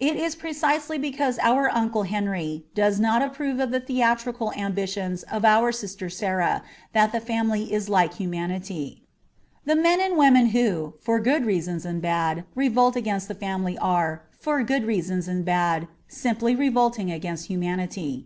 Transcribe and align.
It 0.00 0.16
is 0.16 0.34
precisely 0.34 0.98
because 0.98 1.38
our 1.38 1.70
uncle 1.72 2.02
Henry 2.02 2.64
does 2.74 2.98
not 2.98 3.22
approve 3.22 3.60
of 3.60 3.70
the 3.70 3.78
theatrical 3.78 4.52
ambitions 4.56 5.22
of 5.22 5.44
our 5.44 5.70
sister 5.70 6.10
Sarah 6.10 6.64
that 6.92 7.12
the 7.12 7.20
family 7.20 7.72
is 7.72 7.88
like 7.88 8.14
humanity. 8.14 9.04
The 9.64 9.76
men 9.76 10.00
and 10.00 10.16
women 10.16 10.46
who, 10.46 10.94
for 11.00 11.20
good 11.20 11.46
reasons 11.46 11.84
and 11.84 12.02
bad, 12.02 12.42
revolt 12.56 12.96
against 12.96 13.28
the 13.28 13.34
family 13.36 13.78
are, 13.78 14.22
for 14.40 14.60
good 14.64 14.82
reasons 14.86 15.28
and 15.28 15.44
bad, 15.44 15.86
simply 16.08 16.56
revolting 16.56 17.12
against 17.12 17.48
mankind. 17.48 18.24